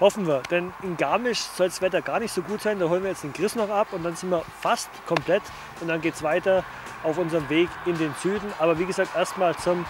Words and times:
Hoffen 0.00 0.26
wir, 0.26 0.42
denn 0.50 0.72
in 0.82 0.96
Garmisch 0.96 1.38
soll 1.38 1.68
das 1.68 1.80
Wetter 1.80 2.02
gar 2.02 2.18
nicht 2.18 2.32
so 2.32 2.42
gut 2.42 2.60
sein. 2.60 2.78
Da 2.80 2.88
holen 2.88 3.02
wir 3.02 3.10
jetzt 3.10 3.22
den 3.22 3.32
Chris 3.32 3.54
noch 3.54 3.70
ab 3.70 3.88
und 3.92 4.02
dann 4.02 4.16
sind 4.16 4.30
wir 4.30 4.42
fast 4.60 4.90
komplett 5.06 5.42
und 5.80 5.88
dann 5.88 6.00
geht 6.00 6.14
es 6.14 6.22
weiter 6.22 6.64
auf 7.04 7.16
unserem 7.16 7.48
Weg 7.48 7.68
in 7.86 7.96
den 7.98 8.12
Süden. 8.20 8.52
Aber 8.58 8.78
wie 8.78 8.86
gesagt, 8.86 9.14
erstmal 9.14 9.54
zum 9.56 9.84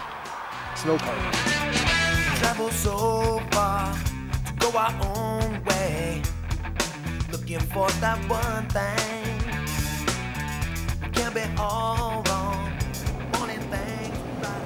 Snowclimber. 0.75 1.15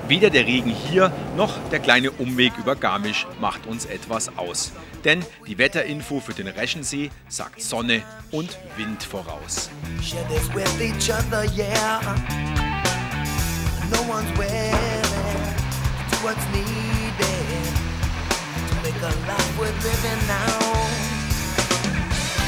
Weder 0.09 0.31
der 0.31 0.47
Regen 0.47 0.71
hier 0.71 1.11
noch 1.37 1.53
der 1.69 1.77
kleine 1.77 2.09
Umweg 2.09 2.53
über 2.57 2.75
Garmisch 2.75 3.27
macht 3.39 3.67
uns 3.67 3.85
etwas 3.85 4.35
aus. 4.39 4.71
Denn 5.05 5.23
die 5.45 5.59
Wetterinfo 5.59 6.19
für 6.19 6.33
den 6.33 6.47
Reschensee 6.47 7.11
sagt 7.27 7.61
Sonne 7.61 8.01
und 8.31 8.57
Wind 8.75 9.03
voraus. 9.03 9.69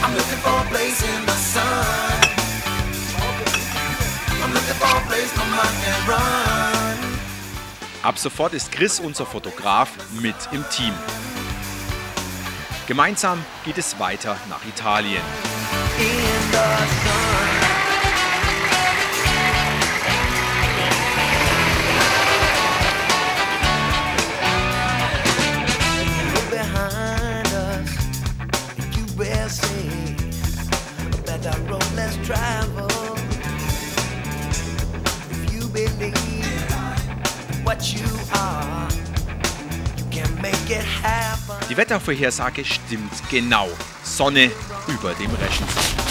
I'm 0.04 0.16
looking 0.16 0.40
for 0.40 0.50
a 0.50 0.66
place 0.72 1.04
in 1.04 1.26
the 1.28 1.38
sun. 1.54 2.12
Run. 6.08 6.51
Ab 8.04 8.18
sofort 8.18 8.54
ist 8.54 8.72
Chris 8.72 9.00
unser 9.00 9.28
Fotograf 9.28 9.92
mit 10.22 10.36
im 10.52 10.66
Team. 10.70 10.94
Gemeinsam 12.88 13.46
geht 13.64 13.78
es 13.78 14.00
weiter 14.00 14.38
nach 14.50 14.66
Italien. 14.66 15.22
In 16.00 16.52
Die 41.70 41.78
Wettervorhersage 41.78 42.64
stimmt 42.64 43.12
genau. 43.30 43.70
Sonne 44.04 44.52
über 44.88 45.14
dem 45.14 45.32
Reschensee. 45.32 46.02